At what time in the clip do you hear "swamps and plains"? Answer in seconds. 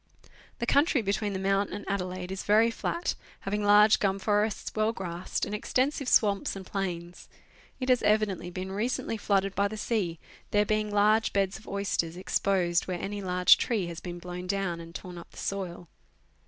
6.09-7.29